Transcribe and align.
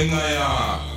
ngenxa 0.00 0.28
yakho 0.38 0.96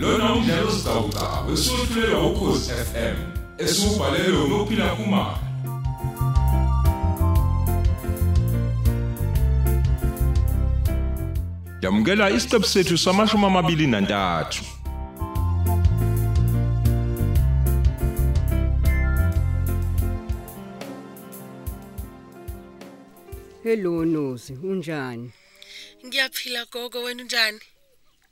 lona 0.00 0.26
umdlalo 0.34 0.70
sidawuda 0.76 1.24
wesufulelwa 1.46 2.26
ukhozi 2.30 2.72
FM 2.88 3.16
esubhalelwe 3.64 4.42
ngophila 4.48 4.88
kumama 4.96 5.38
Yamukela 11.82 12.30
isiqebu 12.30 12.66
sethu 12.66 12.96
samashumi 12.98 13.44
amabili 13.46 13.86
nantathu. 13.86 14.64
Hello 23.62 24.04
Nozi, 24.04 24.52
unjani? 24.62 25.32
Ngiyaphila 26.04 26.64
gogo 26.72 27.02
wena 27.02 27.22
unjani? 27.22 27.60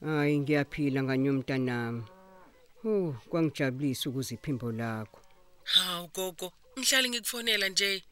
Hayi 0.05 0.39
ngiyaphila 0.39 1.03
nganyomntanami. 1.03 2.03
Oh, 2.85 3.15
kwangijabulisa 3.29 4.11
ukuziphimbo 4.11 4.73
lakho. 4.73 5.21
Hawu 5.65 6.09
gogo, 6.15 6.53
ngihlale 6.79 7.09
ngikufonela 7.09 7.69
nje. 7.69 8.05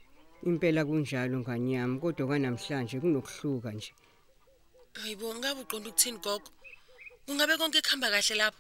Impela 0.47 0.85
kunjalo 0.85 1.39
nganyami, 1.41 2.01
kodwa 2.01 2.29
kanamhlanje 2.29 3.01
kunokuhluka 3.01 3.73
nje. 3.73 3.93
Hayibo, 4.93 5.35
ngabe 5.35 5.61
uqonda 5.61 5.89
ukuthini 5.89 6.19
gogo? 6.19 6.51
Kungabe 7.27 7.57
konke 7.57 7.83
kuhamba 7.83 8.11
kahle 8.11 8.35
lapho? 8.41 8.59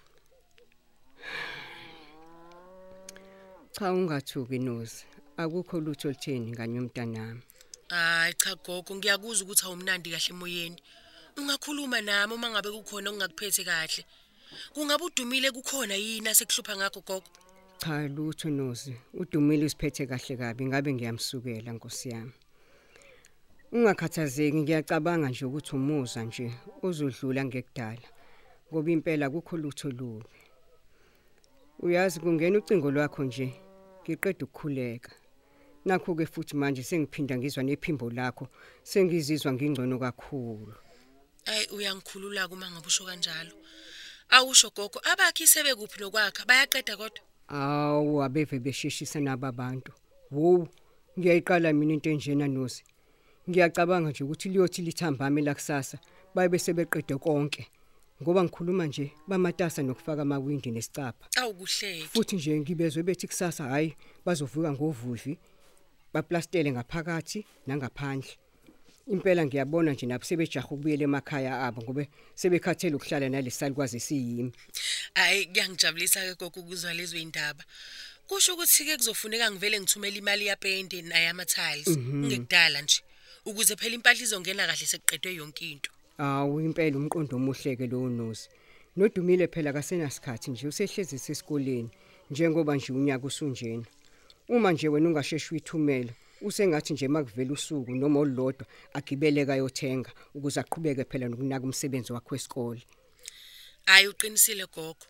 Cha 3.72 3.92
ungathuki 3.92 4.58
Nozi, 4.58 5.04
akukho 5.36 5.80
lutho 5.80 6.08
olutheni 6.08 6.52
nganyomntanami. 6.52 7.42
Hayi 7.90 8.34
cha 8.34 8.54
gogo, 8.54 8.94
ngiyakuzwa 8.94 9.44
ukuthi 9.44 9.64
awumnandi 9.66 10.10
kahle 10.10 10.30
emoyeni. 10.30 10.78
Ungakhuluma 11.36 12.00
nami 12.00 12.34
uma 12.34 12.50
ngabe 12.50 12.70
kukhona 12.70 13.10
ongakuphethe 13.10 13.64
kahle. 13.64 14.02
Kungabe 14.74 15.04
udumile 15.04 15.50
kukhona 15.50 15.94
yini 15.94 16.28
asekuhlupha 16.28 16.76
ngakho 16.76 17.00
gogo? 17.00 17.26
Cha 17.78 18.06
lutho 18.06 18.48
Nozi, 18.48 18.94
udumile 19.14 19.64
usiphethe 19.66 20.06
kahle 20.06 20.36
kabi 20.36 20.66
ngabe 20.66 20.92
ngiyamsukela 20.94 21.72
Nkosi 21.72 22.08
yami. 22.08 22.32
Ungakhathazeki 23.72 24.62
ngiyacabanga 24.62 25.28
nje 25.28 25.44
ukuthi 25.44 25.72
umuza 25.76 26.22
nje 26.22 26.46
uzodlula 26.82 27.44
ngekudala. 27.44 28.08
Ngoba 28.70 28.90
impela 28.90 29.30
kukho 29.30 29.56
lutho 29.56 29.90
lubi. 29.90 30.38
Uyazi 31.82 32.20
kungena 32.20 32.58
ucingo 32.58 32.90
lwakho 32.90 33.24
nje 33.24 33.48
ngiqeda 34.02 34.44
ukukhuleka. 34.46 35.10
Nakho 35.84 36.14
ke 36.14 36.26
futhi 36.26 36.56
manje 36.56 36.82
sengiphinda 36.82 37.38
ngizwa 37.38 37.62
nephimbo 37.62 38.10
lakho 38.10 38.48
sengizizwa 38.82 39.52
ngingcono 39.52 39.98
kakhulu. 39.98 40.74
Ay 41.46 41.66
uyangikhulula 41.72 42.48
kuma 42.48 42.70
ngabe 42.70 42.86
usho 42.86 43.04
kanjalo. 43.04 43.52
Awusho 44.30 44.70
gogo, 44.70 45.00
abakhi 45.02 45.46
sebekuphi 45.46 46.00
lokwakha? 46.00 46.44
Bayaqeda 46.44 46.96
kodwa. 46.96 47.20
Awu 47.48 48.22
abeve 48.22 48.58
besheshisa 48.58 49.20
nabo 49.20 49.46
abantu. 49.46 49.92
Wo, 50.30 50.68
ngiyayiqala 51.18 51.72
mina 51.72 51.94
into 51.94 52.10
enjena 52.10 52.46
nozi. 52.48 52.84
Ngiyacabanga 53.48 54.10
nje 54.10 54.24
ukuthi 54.24 54.48
liyothi 54.48 54.82
lithambame 54.82 55.42
la 55.42 55.54
kusasa 55.54 55.98
babe 56.34 56.58
sebeqede 56.58 57.18
konke. 57.18 57.66
Ngoba 58.22 58.44
ngikhuluma 58.44 58.86
nje 58.86 59.12
bamatasa 59.26 59.82
nokufaka 59.82 60.22
amawindi 60.22 60.70
nesicapha. 60.70 61.26
Awukuhleki. 61.36 62.08
Futhi 62.12 62.36
nje 62.36 62.60
ngibezwe 62.60 63.02
bethi 63.02 63.26
kusasa 63.26 63.64
hayi 63.64 63.96
bazovuka 64.24 64.72
ngovuvi. 64.72 65.38
Baplastele 66.12 66.72
ngaphakathi 66.72 67.44
nangaphandle. 67.66 68.36
Impela 69.06 69.46
ngiyabona 69.46 69.92
nje 69.92 70.06
nabo 70.06 70.24
sebejaha 70.24 70.66
ukubuyela 70.66 71.04
emakhaya 71.04 71.66
abo 71.66 71.82
ngoba 71.82 72.06
sebekhathele 72.34 72.94
ukuhlala 72.94 73.28
nalesalikwazi 73.28 74.00
siyimi. 74.00 74.52
Hayi 75.14 75.46
kuyangijabulisa 75.46 76.20
ke 76.20 76.34
gogo 76.34 76.60
ukuzwa 76.60 76.94
lezo 76.94 77.16
indaba. 77.18 77.64
Kusho 78.28 78.54
ukuthi 78.54 78.84
ke 78.84 78.96
kuzofuneka 78.96 79.50
ngivele 79.50 79.80
ngithumele 79.80 80.18
imali 80.18 80.46
yapende 80.46 81.02
nayama 81.02 81.44
tiles 81.44 81.88
ngekudala 81.98 82.82
nje 82.82 83.02
ukuze 83.44 83.76
phela 83.76 83.94
impahla 83.94 84.22
izongena 84.22 84.66
kahle 84.66 84.86
sekuqedwe 84.86 85.34
yonke 85.34 85.70
into. 85.70 85.90
Awu 86.18 86.60
impela 86.60 86.96
umqondo 86.98 87.36
omuhleke 87.36 87.86
lo 87.86 88.08
nozi. 88.08 88.48
Nodumile 88.96 89.46
phela 89.48 89.72
kasenasikhathi 89.72 90.50
nje 90.50 90.68
usehlezi 90.68 91.18
sesikoleni 91.18 91.90
njengoba 92.30 92.76
nje 92.76 92.92
unyaka 92.92 93.26
usunjena. 93.26 93.86
Uma 94.50 94.72
nje 94.72 94.88
wena 94.88 95.08
ungasheshi 95.08 95.48
uyithumela 95.54 96.12
usengathi 96.40 96.92
nje 96.92 97.08
makuvela 97.08 97.52
usuku 97.52 97.94
noma 97.94 98.20
olulodwa 98.20 98.66
agibeleka 98.98 99.54
yothenga 99.56 100.10
ukuze 100.34 100.60
aqhubeke 100.60 101.04
phela 101.10 101.28
nokunaka 101.28 101.64
umsebenzi 101.64 102.12
wakhe 102.12 102.30
wesikole. 102.32 102.82
Hayi 103.86 104.08
uqinisile 104.08 104.66
gogo. 104.74 105.06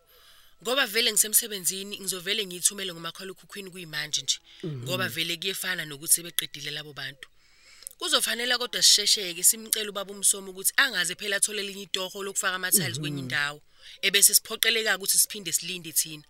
Ngoba 0.63 0.87
vele 0.87 1.13
ngisemsebenzini 1.13 1.95
ngizovele 2.01 2.47
ngiyithumele 2.47 2.93
ngomakhala 2.93 3.33
ukhukhwini 3.33 3.71
kuyimanje 3.71 4.23
nje. 4.23 4.39
Ngoba 4.85 5.09
vele 5.09 5.37
kuyefana 5.37 5.85
nokuthi 5.85 6.15
sebeqedile 6.15 6.71
labo 6.71 6.93
bantu. 6.93 7.29
Kuzofanele 7.99 8.59
kodwa 8.59 8.83
sishesheke 8.83 9.43
simcela 9.43 9.91
ubaba 9.91 10.13
umsomo 10.13 10.51
ukuthi 10.51 10.73
angaze 10.77 11.15
phela 11.15 11.37
athole 11.37 11.61
elinye 11.65 11.83
itoho 11.83 12.23
lokufaka 12.23 12.57
ama 12.57 12.71
tiles 12.71 13.01
kwenye 13.01 13.21
indawo 13.25 13.61
ebese 14.03 14.35
siphoqeleka 14.35 14.97
ukuthi 14.97 15.19
siphinde 15.19 15.53
silinde 15.53 15.93
thina. 15.93 16.25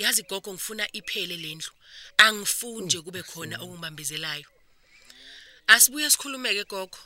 Yazi 0.00 0.22
gogo 0.22 0.52
ngifuna 0.52 0.84
iphele 0.92 1.36
lendlu. 1.36 1.72
Angifuni 2.16 2.86
nje 2.86 3.00
kube 3.00 3.22
khona 3.22 3.56
okungibambezelayo. 3.60 4.48
Asibuye 5.66 6.10
sikhulumeke 6.10 6.64
gogo. 6.64 6.98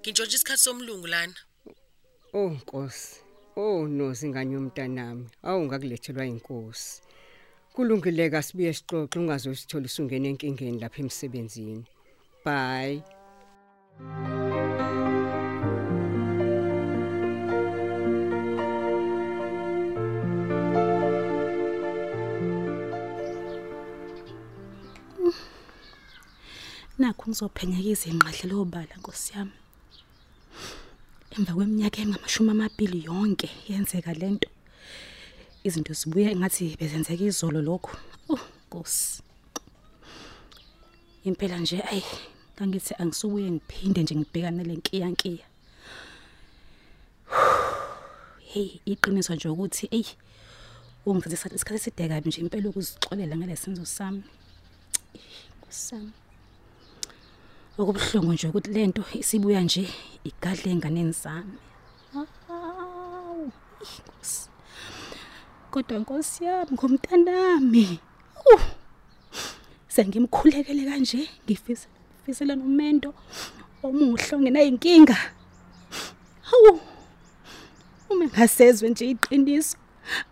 Ngintshontsha 0.00 0.36
isikhathi 0.36 0.62
somlungu 0.62 1.06
lana. 1.06 1.34
Oh 2.34 2.50
Nkosi. 2.50 3.20
Oh 3.56 3.88
nozi 3.88 4.28
nganye 4.28 4.56
umntanami. 4.56 5.30
Awu 5.42 5.64
ngakulethelwa 5.64 6.26
inkosi. 6.26 7.02
Kulungileka 7.72 8.42
sibuye 8.42 8.74
sixoxe 8.74 9.18
ungazosithola 9.18 9.86
isungene 9.86 10.28
enkingeni 10.28 10.80
lapha 10.80 11.00
emsebenzini. 11.00 11.84
Bye. 12.44 13.02
Nakho 27.02 27.24
ngizophenyeka 27.26 27.90
izinqadle 27.94 28.46
lobala 28.50 28.94
Nkosi 28.98 29.30
yami. 29.34 29.56
Emva 31.34 31.52
kweminyaka 31.56 31.98
engamashumi 32.02 32.50
amabili 32.54 32.98
yonke 33.08 33.48
yenzeka 33.68 34.12
lento 34.20 34.48
izinto 35.66 35.92
zibuya 35.98 36.30
engathi 36.30 36.76
bezenzeka 36.78 37.24
izolo 37.26 37.60
lokho 37.68 37.92
oh 38.32 38.42
Nkosi. 38.66 39.22
Impela 41.26 41.58
nje 41.58 41.82
ayi 41.90 42.04
ngangithi 42.54 42.92
angisubuye 43.00 43.50
ngiphinde 43.50 44.00
nje 44.02 44.14
ngibhekane 44.16 44.62
lenkiya 44.68 45.08
nkiya 45.12 45.46
hey 48.50 48.70
iqiniso 48.92 49.34
nje 49.34 49.48
ukuthi 49.48 49.84
ey 49.98 50.06
ungithatha 51.06 51.56
isikhathi 51.56 51.78
eside 51.80 52.08
kabi 52.08 52.28
nje 52.28 52.40
impela 52.40 52.68
ukuzixolela 52.68 53.34
ngalesenzo 53.36 53.84
sami. 53.96 54.22
Kusami 55.62 56.21
okubuhlungu 57.78 58.32
nje 58.32 58.48
ukuthi 58.48 58.70
lento 58.70 59.02
isibuya 59.20 59.60
nje 59.60 59.84
igadle 60.28 60.70
enganeni 60.72 61.14
Nkosi. 63.82 64.48
kodwa 65.70 65.98
nkosi 65.98 66.44
yami 66.44 66.72
ngomntanami 66.72 67.98
uh, 68.52 68.62
sengimkhulekele 69.88 70.84
kanje 70.84 71.20
ngifisa 71.44 71.88
ngifisela 72.20 72.54
nomendo 72.56 73.10
omuhle 73.82 74.32
ongenayinkinga 74.36 75.18
hawu 76.48 76.80
uma 78.10 78.24
ngasezwe 78.26 78.86
nje 78.90 79.04
iqiniso 79.10 79.76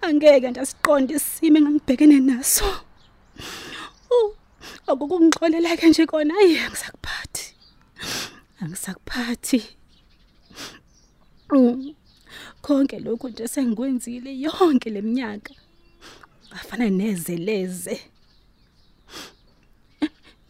angeke 0.04 0.50
ndasiqonda 0.50 1.14
isimo 1.14 1.56
engangibhekene 1.58 2.19
naso. 2.28 2.69
Akukungixolela 4.90 5.78
ke 5.78 5.86
nje 5.88 6.04
kona 6.10 6.34
ayi 6.40 6.58
angisakuphathi 6.58 7.00
angisakuphathi. 8.60 9.62
Mm. 11.52 11.94
konke 12.62 12.98
lokhu 12.98 13.28
nje 13.28 13.48
sengikwenzile 13.48 14.30
yonke 14.40 14.90
leminyaka 14.90 15.54
afana 16.50 16.90
nezeleze. 16.90 18.00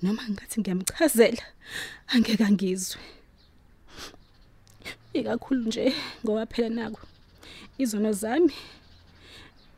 Noma 0.03 0.23
ngathi 0.31 0.61
ngiyamchazela 0.61 1.45
angeke 2.13 2.45
angizwe. 2.45 3.01
Ikakhulu 5.13 5.65
nje 5.67 5.95
ngoba 6.25 6.47
phela 6.47 6.69
nako 6.69 7.01
izono 7.79 8.13
zami 8.13 8.55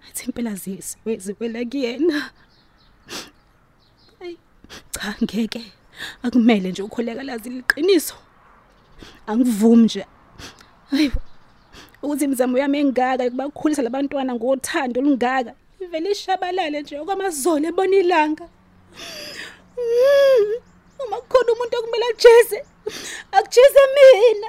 athi 0.09 0.23
impela 0.27 0.55
zisiwe 0.55 1.17
ziwela 1.25 1.61
kuyena. 1.71 2.31
Ayi, 4.21 4.39
cha 4.95 5.15
ngeke. 5.23 5.63
Akumele 6.23 6.71
nje 6.71 6.83
ukholeka 6.83 7.23
lazi 7.23 7.51
liqiniso 7.51 8.15
angivumi 9.27 9.85
nje 9.85 10.07
Hayibo. 10.91 11.21
Ukuthi 12.03 12.25
imizamo 12.25 12.59
yami 12.59 12.79
engaka 12.79 13.25
ukubakhulisa 13.27 13.83
labantwana 13.83 14.35
ngothando 14.35 15.01
olungaka. 15.01 15.53
Ivele 15.81 16.11
ishabalale 16.11 16.83
nje 16.83 16.99
okwamazolo 16.99 17.69
ebona 17.69 17.97
ilanga. 17.97 18.47
Mm, 19.79 20.53
Uma 21.07 21.17
kukhona 21.21 21.53
umuntu 21.53 21.77
okumele 21.79 22.05
ajeze, 22.13 22.59
akujeze 23.33 23.83
mina. 23.95 24.49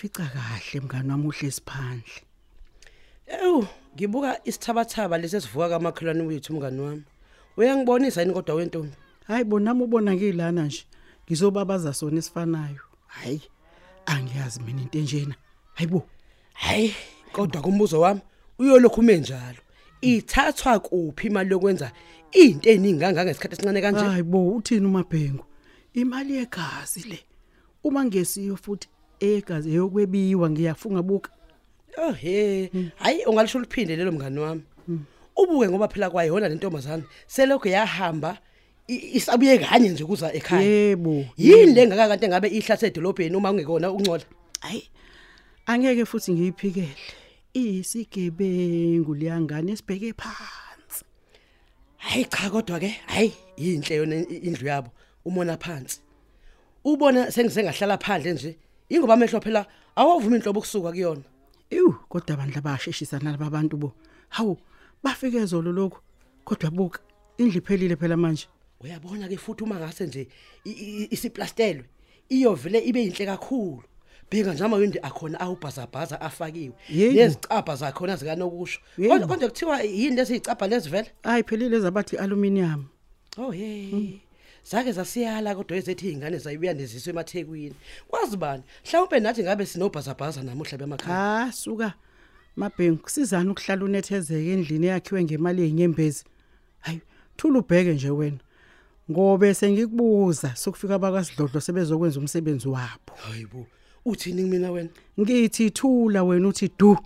Ngakufica 0.00 0.30
kahle 0.32 0.80
mngani 0.80 1.10
wami 1.10 1.26
uhle 1.26 1.50
siphandle. 1.50 2.22
Ewu, 3.26 3.66
ngibuka 3.94 4.40
isithabathaba 4.44 5.18
lesi 5.18 5.40
sivuka 5.40 5.68
kamakhelwane 5.68 6.22
wethu 6.22 6.52
mngani 6.52 6.80
wami. 6.80 7.02
Uyangibonisa 7.56 8.20
yini 8.22 8.34
kodwa 8.34 8.54
wentombi? 8.54 8.96
Hayi 9.26 9.44
bonami 9.44 9.82
ubona 9.82 10.14
ngilana 10.14 10.64
nje. 10.64 10.84
Ngizobabaza 11.26 11.94
sona 11.94 12.18
isifanayo. 12.18 12.80
Hayi, 13.06 13.42
angiyazi 14.06 14.60
mina 14.60 14.82
into 14.82 14.98
enjena. 14.98 15.34
Hayibo. 15.74 16.08
Hayi, 16.52 16.94
kodwa 17.32 17.62
kumbuzo 17.62 18.00
wami 18.00 18.20
uyolokhu 18.58 19.02
menjalo. 19.02 19.58
Ithathwa 20.00 20.80
kuphi 20.80 21.26
imali 21.26 21.50
yokwenza 21.50 21.92
into 22.32 22.70
eningi 22.70 23.00
kangaka 23.00 23.24
ngesikhathi 23.24 23.54
esincane 23.54 23.80
kanje? 23.80 24.04
Hayibo 24.04 24.48
uthini 24.56 24.86
uMabhengu? 24.86 25.44
Imali 25.94 26.36
yegazi 26.36 27.08
le. 27.08 27.20
Uma 27.84 28.04
ngesiyo 28.04 28.56
futhi 28.56 28.88
egazi 29.20 29.70
eyokwebiwa 29.70 30.50
ngiyafunga 30.50 31.02
buka. 31.02 31.30
Oh 31.98 32.12
he, 32.12 32.70
hayi 32.96 33.24
ungalisho 33.24 33.60
liphinde 33.60 33.96
lelo 33.96 34.12
mngani 34.12 34.38
wami. 34.38 34.62
Ubuke 35.36 35.68
ngoba 35.68 35.88
phela 35.88 36.10
kwayona 36.10 36.48
le 36.48 36.54
ntombazana 36.54 37.02
selokho 37.26 37.68
yahamba 37.68 38.38
isabuye 38.88 39.58
kanye 39.58 39.88
nje 39.88 40.04
kuza 40.04 40.32
ekhaya. 40.32 40.62
Yebo. 40.62 41.24
Yini 41.36 41.74
le 41.74 41.86
ngaka 41.86 42.08
kanti 42.08 42.28
ngabe 42.28 42.48
ihlase 42.48 42.86
edolobheni 42.86 43.36
uma 43.36 43.50
ungekona 43.50 43.90
ukungcola? 43.90 44.24
Hayi. 44.60 44.88
Angeke 45.66 46.04
futhi 46.04 46.32
ngiyiphikele. 46.32 46.96
Iyisigebengu 47.54 49.14
liyangane 49.14 49.76
sibheke 49.76 50.12
phansi. 50.12 51.04
Hayi 51.96 52.24
cha 52.24 52.50
kodwa 52.50 52.80
ke, 52.80 52.88
hayi 53.06 53.32
yinhle 53.56 53.96
yona 53.96 54.16
indlu 54.16 54.66
yabo 54.66 54.90
umona 55.24 55.56
phansi. 55.56 56.00
Ubona 56.84 57.30
sengisengahlala 57.30 57.98
phandle 57.98 58.32
nje, 58.32 58.56
ingoba 58.90 59.14
amehlo 59.14 59.40
phela 59.40 59.66
awavumi 59.96 60.36
inhlobo 60.36 60.60
kusuka 60.60 60.90
kuyona. 60.90 61.22
Ew, 61.70 61.92
kodwa 62.08 62.34
abantu 62.34 62.58
abasheshisana 62.58 63.30
laba 63.32 63.50
bantu 63.50 63.76
bo. 63.76 63.92
Hawu, 64.28 64.58
bafike 65.02 65.44
zolo 65.46 65.72
lokho. 65.72 66.00
Kodwa 66.44 66.70
buka, 66.70 67.00
indlu 67.38 67.58
iphelile 67.58 67.96
phela 67.96 68.16
manje. 68.16 68.46
Uyabona 68.80 69.28
ke 69.28 69.36
futhi 69.36 69.62
uma 69.64 69.74
ngase 69.76 70.06
nje 70.06 70.28
i- 70.64 70.70
i- 70.70 71.08
isiplastelwe, 71.10 71.84
iyovele 72.28 72.78
ibe 72.80 73.00
yinhle 73.02 73.26
kakhulu. 73.26 73.82
Bheka 74.30 74.54
nje 74.54 74.64
amawindi 74.64 74.98
akhona 75.02 75.40
awubhazabhaza 75.40 76.20
afakiwe. 76.20 76.74
Yebo. 76.88 77.14
Nezicabha 77.14 77.76
zakhona 77.76 78.16
zikanokusho. 78.16 78.80
Yebo. 78.98 79.12
Kodwa 79.14 79.28
konje 79.28 79.46
kuthiwa 79.48 79.82
yini 79.82 80.16
lesicabha 80.16 80.66
lesivele? 80.68 81.10
Hayi 81.22 81.42
phelile 81.42 81.80
zabathi 81.80 82.16
aluminium. 82.16 82.84
Oh 83.38 83.50
hey. 83.50 84.18
Zake 84.64 84.92
zasiyala 84.92 85.54
kodwa 85.54 85.76
ezethi 85.76 86.10
ingane 86.10 86.38
zayibuya 86.38 86.74
neziswe 86.74 87.10
emathekwini. 87.10 87.74
Kwazi 88.08 88.36
bani? 88.36 88.62
Mhlawumbe 88.86 89.20
nathi 89.20 89.42
ngabe 89.42 89.66
sinobhazabhaza 89.66 90.42
namuhla 90.42 90.78
bemakhaya. 90.78 91.42
Ah, 91.46 91.52
suka. 91.52 91.94
Mabhengu 92.56 93.02
kusizana 93.02 93.50
ukuhlala 93.50 93.84
unethezeke 93.84 94.52
endlini 94.52 94.86
yakhiwe 94.86 95.24
ngemali 95.24 95.62
yenyembezi. 95.62 96.24
Hayi, 96.80 97.00
thula 97.36 97.58
ubheke 97.58 97.92
nje 97.94 98.10
wena. 98.10 98.38
Ngobe 99.10 99.54
sengikubuza 99.54 100.56
sokufika 100.56 100.94
abakwasidlodlo 100.94 101.60
sebezokwenza 101.60 102.20
umsebenzi 102.20 102.68
wabo. 102.68 103.12
Hayibo. 103.16 103.66
Uthini 104.04 104.42
mina 104.42 104.70
wena? 104.70 104.88
Ngithi 105.20 105.70
thula 105.70 106.24
wena 106.24 106.48
uthi 106.48 106.70
du. 106.78 106.96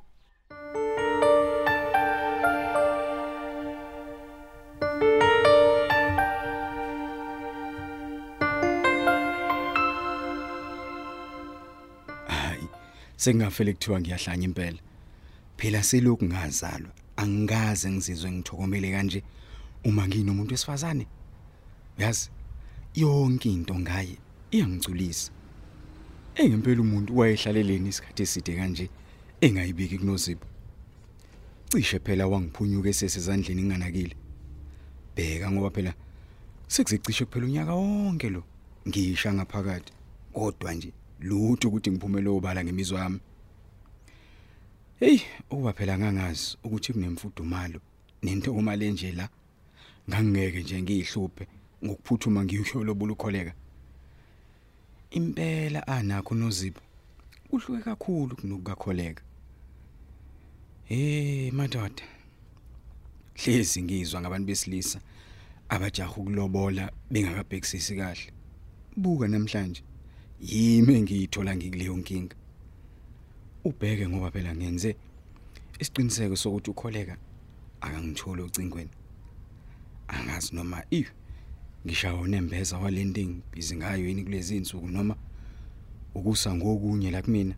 Sengingafele 13.24 13.72
kuthiwa 13.72 14.00
ngiyahlanya 14.00 14.44
impela. 14.44 14.78
Phela 15.56 15.82
selokhu 15.82 16.24
ngazalwa. 16.24 16.92
Angikaze 17.16 17.90
ngizizwe 17.90 18.30
ngithokomele 18.32 18.90
kanje 18.92 19.22
uma 19.84 20.08
nginomuntu 20.08 20.52
wesifazane. 20.52 21.06
Yazi 21.98 22.30
yonke 22.94 23.48
into 23.52 23.74
ngaye 23.74 24.18
iyangigculisa. 24.50 25.32
Engempela 26.34 26.80
umuntu 26.80 27.18
wayehlaleleni 27.18 27.88
isikhathi 27.88 28.22
eside 28.22 28.56
kanje 28.56 28.90
engayibiki 29.40 29.98
kunozipho. 29.98 30.46
Cishe 31.70 31.98
phela 31.98 32.26
wangiphunyuka 32.26 32.88
esesezandleni 32.88 33.62
nginganakile 33.62 34.16
bheka 35.16 35.50
ngoba 35.50 35.70
phela 35.70 35.94
sekuzicishe 36.68 37.24
kuphela 37.24 37.46
unyaka 37.46 37.74
wonke 37.74 38.28
lo 38.30 38.42
ngisha 38.88 39.32
ngaphakathi. 39.34 39.92
Kodwa 40.32 40.74
nje 40.74 40.92
lutho 41.28 41.68
ukuthi 41.68 41.90
ngiphumele 41.90 42.28
obala 42.28 42.64
ngemizwa 42.64 43.00
yami. 43.00 43.20
Hey 45.00 45.18
uba 45.50 45.72
phela 45.72 45.98
ngangazi 45.98 46.56
ukuthi 46.64 46.92
kunemfudumalo 46.92 47.80
nentokomalo 48.22 48.84
enje 48.84 49.12
la 49.12 49.28
ngangeke 50.08 50.60
nje 50.62 50.82
ngiyihluphe 50.82 51.44
ngokuphuthuma 51.84 52.44
ngiyolobula 52.44 53.12
ukholeka 53.12 53.52
impela 55.10 55.86
anakho 55.86 56.34
nozipho 56.34 56.82
kuhluke 57.48 57.82
kakhulu 57.84 58.36
kunokukakholeka. 58.36 59.22
Hey 60.84 61.50
madoda 61.50 62.04
hlezi 63.34 63.82
ngizwa 63.82 64.20
ngabantu 64.20 64.46
besilisa 64.46 65.00
abajaha 65.68 66.16
ukulobola 66.20 66.92
bengakabhekisisi 67.10 67.96
kahle. 67.96 68.32
Buka 68.96 69.28
namhlanje. 69.28 69.82
Yimi 70.40 70.94
engiyithola 70.94 71.56
ngikuleyo 71.56 71.96
nkinga? 71.96 72.36
Ubheke 73.64 74.08
ngoba 74.08 74.30
phela 74.30 74.56
ngenze 74.56 74.96
isiqiniseko 75.78 76.36
sokuthi 76.36 76.70
ukholeka 76.70 77.16
akangitholi 77.80 78.42
ocingweni. 78.42 78.90
Angazi 80.08 80.54
noma 80.54 80.84
if 80.90 81.12
ngishawo 81.86 82.26
nembeza 82.26 82.78
walending 82.78 83.42
busy 83.52 83.76
ngayo 83.76 84.08
yini 84.08 84.24
kulezi 84.24 84.56
insuku 84.56 84.88
noma 84.88 85.16
ukusa 86.14 86.54
ngokunye 86.54 87.10
la 87.10 87.22
kumina. 87.22 87.54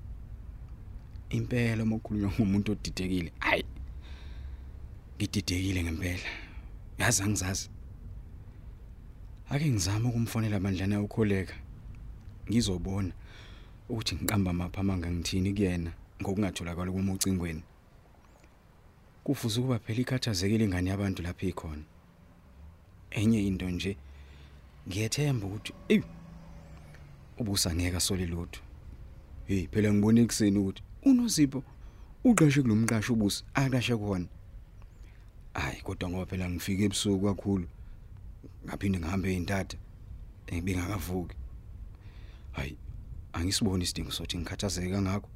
Impela 1.30 1.82
uma 1.82 1.96
ukhulunywa 1.96 2.30
ngumuntu 2.32 2.72
odidekile 2.72 3.32
hayi 3.38 3.64
ngididekile 5.16 5.82
ngempela. 5.82 6.28
Yazi 6.98 7.22
angizazi. 7.22 7.70
Ake 9.50 9.70
ngizame 9.70 10.08
ukumfonela 10.08 10.60
bandlana 10.60 11.02
ukholeka 11.02 11.54
ngizobona 12.48 13.12
ukuthi 13.88 14.14
ngiqamba 14.14 14.52
mapha 14.52 14.82
manga 14.82 15.10
ngithini 15.10 15.54
kuyena 15.54 15.90
ngokungatholakala 16.20 16.92
kwami 16.92 17.12
ucingweni 17.12 17.62
kufuze 19.24 19.60
ukuba 19.60 19.78
phela 19.78 20.00
ikhathazekile 20.00 20.64
ingane 20.64 20.90
yabantu 20.90 21.22
lapha 21.22 21.46
ikhona. 21.46 21.82
Enye 23.10 23.46
into 23.46 23.70
nje 23.70 23.96
ngiyethemba 24.88 25.46
ukuthi 25.46 25.72
ey 25.88 26.02
ubusa 27.38 27.74
ngeke 27.74 27.96
asole 27.96 28.26
lutho. 28.26 28.60
Hey 29.46 29.66
phela 29.66 29.92
ngibone 29.92 30.20
ekseni 30.22 30.58
ukuthi 30.58 30.82
unozipho 31.04 31.62
uqashe 32.24 32.62
kulomqasho 32.62 33.12
ubusi 33.12 33.44
aqashe 33.54 33.96
khona 33.96 34.26
hayi 35.54 35.80
kodwa 35.82 36.08
ngoba 36.08 36.26
phela 36.26 36.50
ngifike 36.50 36.84
ebusuku 36.84 37.26
kakhulu 37.26 37.66
ngaphinde 38.64 38.98
ngihambe 38.98 39.28
eintatha 39.34 39.76
engibengakavuki 40.46 41.36
hayi 42.56 42.78
angisiboni 43.32 43.84
isidingo 43.84 44.10
sokuthi 44.10 44.38
ngikhathazeke 44.38 44.90
kangako 44.90 45.28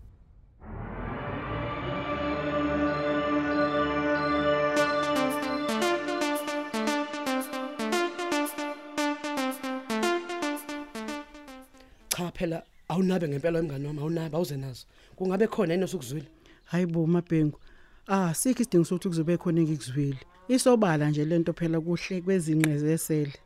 Cha 12.08 12.30
phela 12.32 12.62
awunabe 12.88 13.28
ngempela 13.28 13.58
wemngane 13.58 13.86
wami 13.86 14.00
awunabe 14.00 14.36
awuze 14.36 14.56
nazo. 14.56 14.86
Kungabe 15.16 15.46
khona 15.46 15.72
yini 15.74 15.84
osukuzwile? 15.84 16.28
Hayibo 16.64 17.06
Mabhengu. 17.06 17.58
Ah, 18.06 18.34
sikho 18.34 18.62
isidingo 18.62 18.84
sokuthi 18.84 19.08
kuzobe 19.08 19.36
khona 19.36 19.60
engikuzwile. 19.60 20.20
Isobala 20.48 21.10
nje 21.10 21.24
lento 21.24 21.52
phela 21.52 21.80
kuhle 21.80 22.20
kwezinqezesele. 22.20 23.36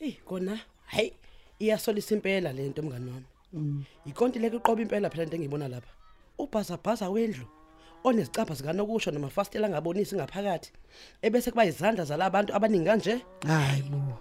Eh 0.00 0.16
kona 0.24 0.60
hayi 0.86 1.12
iyasolisa 1.58 2.14
impela 2.14 2.52
lento 2.52 2.82
mngane 2.82 3.10
wami. 3.10 3.84
Ikonti 4.06 4.38
leke 4.38 4.56
uqoba 4.56 4.82
impela 4.82 5.10
phela 5.10 5.24
into 5.24 5.36
engiyibona 5.36 5.68
lapha. 5.68 5.92
Ubhazabhaza 6.38 7.10
wendlu 7.10 7.46
onezicapha 8.04 8.54
zikanokusho 8.54 9.10
namafastela 9.10 9.66
angabonisi 9.66 10.16
ngaphakathi 10.16 10.72
ebese 11.22 11.50
kuba 11.50 11.64
izandla 11.64 12.04
zalabantu 12.04 12.54
abaningi 12.54 12.84
kanje. 12.84 13.24
Hayi 13.46 13.82
bo 13.82 14.18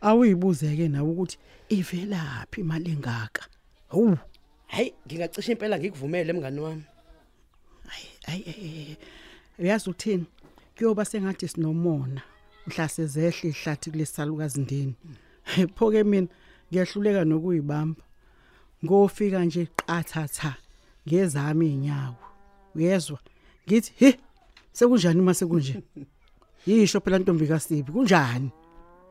awuyibuzeke 0.00 0.88
nawe 0.88 1.10
ukuthi 1.10 1.38
ivelaphi 1.68 2.60
imali 2.60 2.90
engaka 2.90 3.42
hawu. 3.88 4.18
Hayi 4.66 4.94
ngingacisha 5.06 5.52
impela 5.52 5.78
ngikuvumele 5.78 6.32
mngani 6.32 6.60
wami. 6.60 6.84
Ayi 7.92 8.08
ayi 8.28 8.96
uyazi 9.58 9.90
uthini 9.90 10.26
kuyoba 10.76 11.04
sengathi 11.04 11.48
sinomona. 11.48 12.22
Mhla 12.66 12.88
sezehle 12.88 13.48
ihlathi 13.50 13.90
kulesalukazi 13.90 14.60
ndini. 14.60 14.94
Phoke 15.74 16.04
mina? 16.04 16.28
Ngiyahluleka 16.70 17.24
nokuyibamba. 17.24 18.02
Ngofika 18.84 19.44
nje 19.44 19.68
qathatha 19.76 20.54
ngezami 21.08 21.72
inyawo 21.72 22.16
uyezwa? 22.74 23.18
Ngithi 23.66 23.92
he 23.96 24.18
sekunjani 24.72 25.20
uma 25.20 25.34
sekunje? 25.34 25.82
Yisho 26.66 27.00
phela 27.00 27.18
ntombi 27.18 27.46
kaSiphi 27.46 27.92
kunjani? 27.92 28.50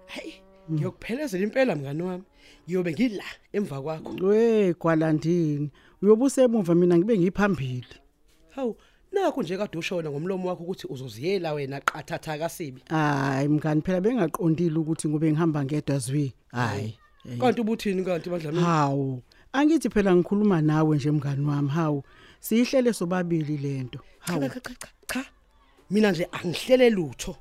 Hayi 0.05 0.33
ngiyokuphelezela 0.71 1.43
impela 1.43 1.75
mngani 1.75 2.03
wami. 2.03 2.23
Ngiyobe 2.65 2.91
ngila 2.91 3.23
emva 3.53 3.81
kwakho. 3.81 4.15
We 4.21 4.73
kwalandini 4.73 5.71
uyobusemuva 6.01 6.75
mina 6.75 6.97
ngibe 6.97 7.17
ngiphambili. 7.17 7.95
Hawu 8.49 8.77
nakho 9.11 9.41
nje 9.41 9.57
kade 9.57 9.77
ushona 9.77 10.09
ngomlomo 10.09 10.49
wakho 10.49 10.63
ukuthi 10.63 10.87
uzoziyela 10.87 11.53
wena 11.53 11.81
qathatha 11.81 12.37
kasibi 12.37 12.81
hayi 12.89 13.47
mngani 13.47 13.81
phela 13.81 14.01
bengaqondile 14.01 14.77
ukuthi 14.79 15.07
ngobe 15.07 15.31
ngihamba 15.31 15.63
ngedwa 15.65 15.97
zwi. 15.99 16.33
Hayi. 16.47 16.99
Kanti 17.39 17.61
ubuthini 17.61 18.03
kanti 18.03 18.29
badlamini 18.29 18.63
hawu 18.63 19.21
angithi 19.53 19.89
phela 19.89 20.15
ngikhuluma 20.15 20.61
nawe 20.61 20.95
nje 20.95 21.11
mngani 21.11 21.45
wami 21.45 21.69
hawu. 21.69 22.03
Siyihlele 22.39 22.93
sobabili 22.93 23.57
lento 23.57 23.99
hawu. 24.19 24.49
cha 24.49 24.59
cha 24.59 24.87
cha, 25.07 25.25
mina 25.89 26.11
nje 26.11 26.27
angihlele 26.31 26.89
lutho. 26.89 27.35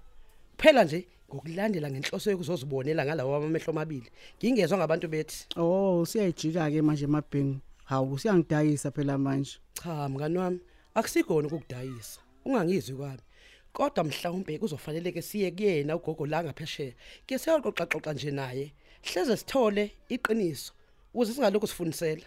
Phela 0.59 0.85
nje 0.85 1.07
ngokulandela 1.29 1.91
ngenhloso 1.91 2.31
yokuzozibonela 2.31 3.05
ngalawo 3.05 3.37
amehlo 3.37 3.71
amabili 3.73 4.11
ngingezwe 4.39 4.79
ngabantu 4.79 5.09
bethi. 5.09 5.47
Oh 5.57 6.07
siyayijika 6.07 6.71
ke 6.71 6.83
manje 6.83 7.07
mabhengu 7.07 7.61
hawu 7.85 8.19
siyangidayisa 8.19 8.91
phela 8.91 9.19
manje. 9.19 9.59
Cha 9.75 10.09
mngani 10.09 10.39
wami 10.39 10.61
akusikona 10.95 11.49
ukukudayisa. 11.49 12.21
Ungangizwi 12.45 12.97
kwami. 12.97 13.23
Kodwa 13.73 14.05
mhlawumbe 14.05 14.59
kuzofanele 14.59 15.13
ke 15.13 15.23
siye 15.23 15.51
kuyena 15.51 15.97
ugogo 15.97 16.27
la 16.27 16.45
ngaphesheya 16.45 16.93
ke 17.27 17.39
siyoxoxa 17.39 17.87
xoxa 17.87 18.13
nje 18.13 18.31
naye. 18.31 18.73
Hleze 19.05 19.37
sithole 19.37 19.85
iqiniso 20.09 20.73
ukuze 21.15 21.33
singalokho 21.35 21.67
sifundisela 21.67 22.27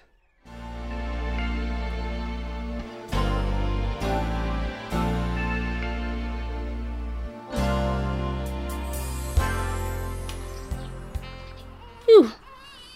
Yu. 12.08 12.30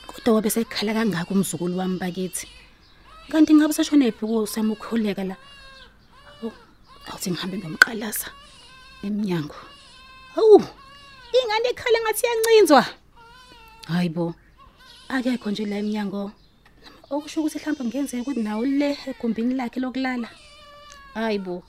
Kodwa 0.08 0.36
wabe 0.36 0.50
sekhala 0.50 0.94
kangaka 0.94 1.32
umzukulu 1.34 1.78
wami 1.78 2.00
bakithi. 2.00 2.48
Kanti 3.32 3.54
ngabe 3.54 3.74
sashona 3.74 4.06
ephi 4.06 4.26
kusama 4.26 4.74
ukukhuleka 4.74 5.24
la? 5.24 5.36
Awu, 6.42 6.52
awuthi 7.08 7.32
ngihambe 7.32 7.58
ngomqalaza 7.58 8.28
eminyango. 9.04 9.56
Hawu. 10.36 10.64
Ingane 11.38 11.68
ekhala 11.70 11.98
ngathi 12.02 12.24
yancinzwa. 13.82 13.96
Hayibo. 13.96 14.36
Akekho 15.10 15.52
nje 15.52 15.66
la 15.66 15.78
eminyango. 15.78 16.32
Okusho 17.10 17.42
ukuthi 17.42 17.60
mhlawumbe 17.60 17.86
ngenzeka 17.86 18.22
ukuthi 18.22 18.44
nawo 18.44 18.66
le 18.66 18.98
egumbini 19.08 19.56
lakhe 19.56 19.80
lokulala. 19.80 20.30
Hayibo. 21.14 21.64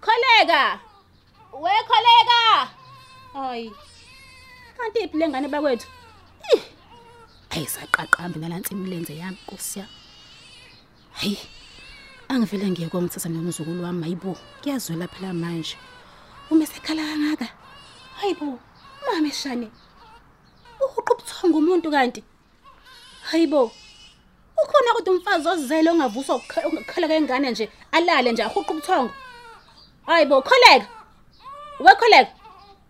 Kholeka. 0.00 0.80
We 1.52 1.70
kholeka. 1.88 2.68
Hayi. 3.32 3.72
Kanti 4.76 5.00
iphi 5.04 5.16
lengane 5.18 5.48
bakwethu? 5.48 5.86
Ih, 6.54 6.62
Ayisaqaqambi 7.50 8.38
nalansi 8.38 8.74
imilenze 8.74 9.16
yami 9.16 9.38
Nkosi 9.46 9.78
yami. 9.78 9.92
Hayi. 11.12 11.38
Angivele 12.28 12.70
ngiye 12.70 12.88
komthatha 12.88 13.28
nomzukulu 13.28 13.84
wami 13.84 14.02
hayibo. 14.02 14.36
Kuyazwela 14.62 15.08
phela 15.08 15.32
manje. 15.32 15.76
Uma 16.50 16.66
sekhala 16.66 17.02
kangaka. 17.02 17.48
Hayibo. 18.20 18.58
Mama 19.06 19.28
eshane. 19.28 19.70
Uhuqa 20.84 21.12
ubuthongo 21.14 21.58
umuntu 21.58 21.90
kanti. 21.90 22.20
Hayibo. 23.30 23.70
Ukhona 24.62 24.90
kodwa 24.94 25.14
umfazi 25.14 25.48
ozele 25.48 25.90
ongavuswa 25.90 26.36
ukukha- 26.36 26.66
ukukhala 26.68 27.06
kwengane 27.08 27.50
nje 27.50 27.68
alale 27.92 28.32
nje 28.32 28.42
ahuqa 28.42 28.70
ubuthongo. 28.72 29.12
Hayibo 30.06 30.42
kholeka. 30.42 30.86
Wekholeka. 31.80 32.32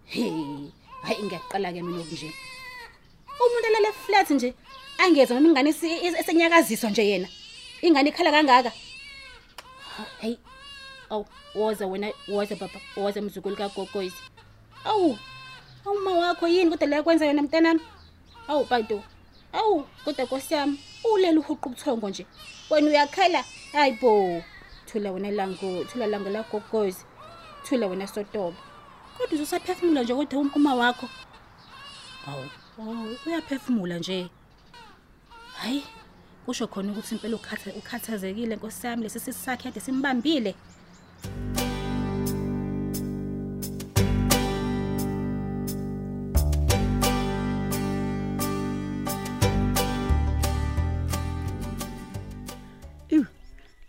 Hey, 0.04 0.30
hayi 1.02 1.22
ngiyaqala 1.24 1.72
ke 1.72 1.82
mina 1.82 2.00
okunje. 2.02 2.28
Umuntu 3.42 3.66
alale 3.68 3.92
flat 3.92 4.30
nje 4.30 4.54
angeze 4.98 5.34
noma 5.34 5.48
ingane 5.48 5.70
isi- 5.70 6.00
is- 6.06 6.18
esenyakaziswa 6.20 6.90
nje 6.90 7.02
yena. 7.10 7.28
Ingane 7.82 8.08
ikhala 8.10 8.30
kangaka. 8.30 8.72
Hey. 10.20 10.36
Aw, 11.10 11.24
woza 11.54 11.86
wena, 11.86 12.08
woza 12.28 12.56
baba, 12.56 12.80
woza 12.96 13.20
mzukulu 13.20 13.56
kaGogoyizi. 13.56 14.16
Awu. 14.84 15.18
Awuma 15.86 16.10
wakho 16.10 16.48
yini 16.48 16.70
kodwa 16.70 16.86
la 16.86 17.02
kwenza 17.02 17.26
yona 17.26 17.42
mntanami? 17.42 17.80
Awu 18.48 18.64
bantu. 18.64 19.02
Awu, 19.52 19.84
kodwa 20.04 20.24
Nkosi 20.24 20.54
yami, 20.54 20.80
ulela 21.12 21.40
uhuqa 21.40 21.66
ubuthongo 21.66 22.08
nje. 22.10 22.26
Wena 22.70 22.88
uyakhala? 22.88 23.44
Hayibo. 23.72 24.42
Thula 24.86 25.12
wena 25.12 25.30
lango, 25.30 25.84
thula 25.84 26.06
lango 26.06 26.30
la 26.30 26.42
Gogoyizi. 26.42 27.04
Thula 27.64 27.86
wena 27.86 28.06
sotoba. 28.06 28.56
Kodwa 29.18 29.34
uzosaphefumula 29.34 30.02
nje 30.02 30.14
kodwa 30.14 30.50
uma 30.54 30.74
wakho. 30.74 31.08
Awu, 32.26 32.44
awu 32.78 33.16
uyaphefumula 33.26 33.98
nje. 33.98 34.30
Hayi, 35.56 35.84
kusho 36.46 36.66
khona 36.66 36.92
ukuthi 36.92 37.14
impela 37.14 37.36
ukhatha 37.36 37.70
ukhathazekile 37.70 38.56
Nkosi 38.56 38.86
yami 38.86 39.02
lesi 39.02 39.20
sisakhe 39.20 39.62
kade 39.62 39.80
simbambile. 39.80 40.54
Iw, 41.24 41.71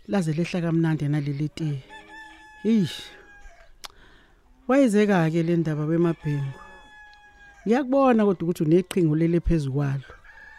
laze 0.08 0.32
lehla 0.32 0.60
kamnandi 0.60 1.08
naleli 1.08 1.48
tiye. 1.48 1.82
Ish. 2.64 3.02
Wayezeka 4.68 5.30
ke 5.30 5.42
le 5.42 5.56
ndaba 5.56 5.84
wemabhengu. 5.84 6.60
Ngiyakubona 7.66 8.24
kodwa 8.24 8.48
ukuthi 8.48 8.62
uneqhingo 8.62 9.16
lele 9.16 9.40
phezukwalo. 9.40 10.08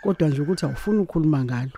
Kodwa 0.04 0.30
nje 0.30 0.42
ukuthi 0.42 0.66
awufuni 0.66 1.00
ukukhuluma 1.00 1.44
ngalo. 1.44 1.78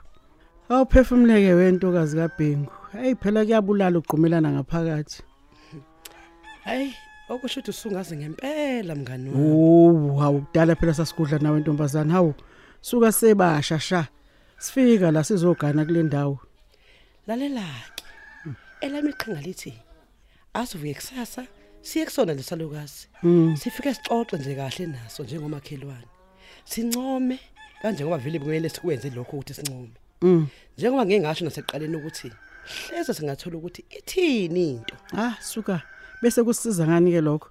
Awuphefumuleke 0.70 1.54
wentokazi 1.54 2.18
kaBhengu. 2.18 2.72
Hey 2.92 3.16
phela 3.16 3.46
kuyabulala 3.46 4.00
ugqumelana 4.00 4.52
ngaphakathi. 4.52 5.24
hayi 6.64 6.94
okusho 7.30 7.60
ukuthi 7.60 7.70
usungaze 7.70 8.18
ngempela 8.18 8.96
mngani 8.96 9.30
wami 9.30 9.52
Oh, 9.52 10.22
awukudala 10.22 10.76
phela 10.76 10.94
sasikudla 10.94 11.40
nawe 11.40 11.60
ntombazana. 11.60 12.14
Hawu, 12.14 12.34
suka 12.82 13.12
sebasha 13.12 13.80
sha. 13.80 14.08
Sifika 14.58 15.12
la 15.12 15.24
sizogana 15.24 15.86
kule 15.86 16.04
ndawo. 16.04 16.47
Lalela-ke. 17.28 18.04
Elami 18.82 19.10
iqhinga 19.10 19.42
lithi 19.42 19.74
asivuke 20.54 20.94
kusasa 20.94 21.48
siye 21.82 22.06
kusona 22.06 22.34
lesalukazi 22.34 23.08
sifike 23.60 23.94
sixoxe 23.94 24.38
nje 24.38 24.56
kahle 24.56 24.86
naso 24.86 25.24
njengomakhelwane. 25.24 26.08
Sincome 26.66 27.40
kanjengoba 27.82 28.18
vele 28.18 28.40
kumele 28.40 28.70
sikwenze 28.70 29.10
lokho 29.10 29.38
ukuthi 29.38 29.54
sincome. 29.54 29.98
Mm. 30.22 30.48
njengoba 30.78 31.06
ngeke 31.06 31.20
ngasho 31.20 31.46
nasekuqaleni 31.46 31.96
ukuthi 31.96 32.32
hleze 32.90 33.14
singathola 33.14 33.58
ukuthi 33.58 33.86
ithini 33.90 34.70
into? 34.70 34.96
Ah, 35.14 35.36
suka. 35.42 35.82
Bese 36.22 36.44
kusiza 36.44 36.88
ngani 36.88 37.12
ke 37.12 37.22
lokho? 37.22 37.50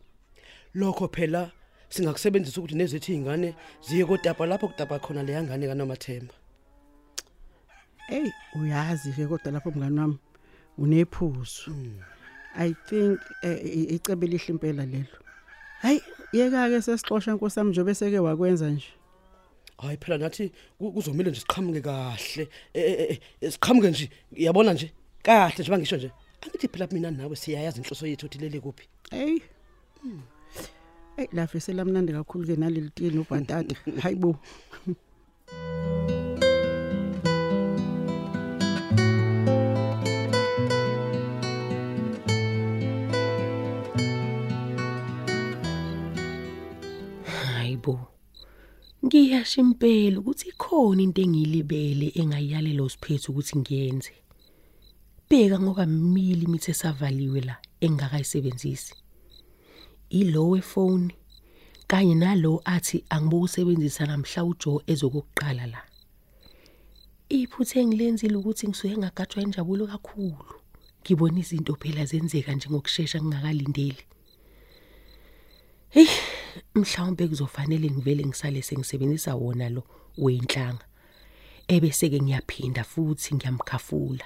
lokho 0.75 1.09
phela 1.09 1.51
singakusebenzisa 1.89 2.61
ukuthi 2.61 2.75
nezethu 2.75 3.13
izingane 3.13 3.55
ziye 3.89 4.05
kodapa 4.05 4.47
lapho 4.47 4.69
kudapa 4.69 4.99
khona 4.99 5.23
leya 5.23 5.43
ngane 5.43 5.67
kaNomathemba. 5.67 6.35
Hey, 8.09 8.31
uyazi 8.55 9.13
ke 9.13 9.27
kodwa 9.27 9.53
lapho 9.53 9.71
mngani 9.71 9.99
wami 10.01 10.19
unephuzu. 10.79 11.75
I 12.57 12.75
think 12.89 13.21
eh, 13.43 13.61
i- 13.65 13.95
icebe 13.97 14.27
lihle 14.27 14.47
impela 14.49 14.87
lelo. 14.87 15.07
Hayi, 15.83 16.01
yeka 16.33 16.69
ke 16.71 16.83
sesixoxa 16.83 17.33
inkosi 17.33 17.59
yami 17.59 17.71
njobe 17.71 17.95
seke 17.95 18.19
wakwenza 18.19 18.71
nje. 18.71 18.87
hayi 19.79 19.97
phela 19.97 20.19
nathi 20.19 20.53
ku- 20.79 20.93
kuzomile 20.93 21.31
nje 21.31 21.41
siqhamuke 21.41 21.81
kahle 21.81 22.49
eh, 22.75 22.85
eh, 23.01 23.19
eh, 23.41 23.53
siqhamuke 23.53 23.91
nje 23.91 24.11
yabona 24.33 24.73
nje 24.73 24.93
kahle 25.23 25.55
nje 25.63 25.71
bangisho 25.71 25.97
nje 25.97 26.11
angithi 26.43 26.69
phela 26.69 26.87
mina 26.93 27.11
nawe 27.11 27.37
siyayazi 27.37 27.79
inhloso 27.81 28.07
yethu 28.07 28.27
ukuthi 28.27 28.39
lele 28.39 28.61
kuphi 28.61 28.89
Hey. 29.11 29.39
Hey, 31.17 31.27
lafe 31.33 31.61
selamnandi 31.61 32.13
kakhulu 32.13 32.47
ke 32.47 32.57
naleli 32.57 32.91
tiye 32.91 33.11
nobhatata. 33.11 33.75
Hayibo. 34.03 34.37
Bo. 47.87 47.95
Ngiyasho 49.05 49.61
impela 49.61 50.19
ukuthi 50.19 50.49
ikhona 50.49 51.03
into 51.03 51.21
engiyilibele 51.23 52.07
engayiyalelo 52.21 52.89
siphethu 52.93 53.31
ukuthi 53.31 53.55
ngiyenze. 53.59 54.15
Bheka 55.29 55.57
ngoba 55.61 55.87
mili 55.87 56.47
mithe 56.47 56.73
savaliwe 56.75 57.41
la 57.49 57.57
engakayisebenzisi. 57.81 58.95
Ilowe 60.11 60.61
phone 60.61 61.15
kanye 61.87 62.15
nalo 62.15 62.63
athi 62.65 63.05
angibokusebenzisa 63.15 64.07
namhla 64.07 64.45
uJo 64.45 64.83
ezokuqala 64.93 65.67
la. 65.67 65.81
Iphuthe 67.29 67.81
engilenzile 67.81 68.37
ukuthi 68.37 68.69
ngisuke 68.69 68.97
ngagatshwa 68.99 69.43
injabulo 69.43 69.87
kakhulu. 69.87 70.55
Ngibona 71.03 71.39
izinto 71.43 71.75
phela 71.81 72.05
zenzeka 72.11 72.53
nje 72.55 72.69
ngokusheshsha 72.71 73.19
ngingakalindeli. 73.23 74.05
Hey, 75.95 76.09
mhlawumbe 76.77 77.29
kuzofanele 77.29 77.91
ngivele 77.91 78.25
ngisale 78.27 78.63
sengisebenzisa 78.63 79.35
wona 79.35 79.69
lo 79.69 79.83
weinhlanga. 80.19 80.85
Ebese 81.69 82.09
ke 82.11 82.21
ngiyaphinda 82.21 82.85
futhi 82.85 83.35
ngiyamkhafula. 83.35 84.25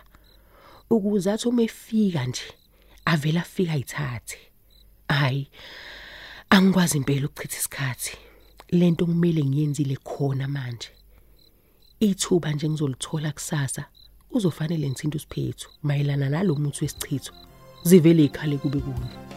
Ukuze 0.90 1.32
athi 1.32 1.48
uma 1.48 1.62
efika 1.62 2.26
nje 2.26 2.42
avela 3.04 3.40
afika 3.40 3.72
ayithathe. 3.72 4.38
Hayi. 5.08 5.48
Angikwazi 6.50 6.96
impela 6.96 7.26
ukuchitha 7.26 7.58
isikhathi. 7.58 8.16
Lento 8.70 9.06
kumele 9.06 9.44
ngiyenzile 9.44 9.96
khona 9.96 10.48
manje. 10.48 10.88
Ithuba 12.00 12.52
nje 12.52 12.68
ngizolithola 12.68 13.32
kusasa 13.32 13.84
uzofanele 14.30 14.90
ngithinta 14.90 15.16
usiphethu 15.16 15.70
mayelana 15.82 16.28
nalomuthi 16.28 16.84
wesichitho. 16.84 17.32
Zivele 17.82 18.24
ikhale 18.24 18.56
kube 18.58 18.80
kuni. 18.80 19.29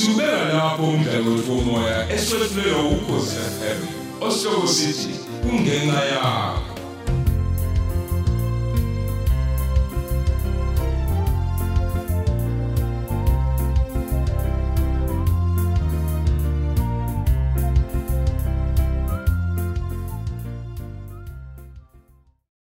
Subeka 0.00 0.44
lapho 0.52 0.82
umdlalo 0.82 1.32
womoya 1.48 1.98
eswetshulelwa 2.14 2.84
ukhozi 2.94 3.36
FM. 3.36 3.80
Osihloko 4.20 4.66
sithi 4.66 5.12
kungenxa 5.42 6.04
yakho. 6.12 6.69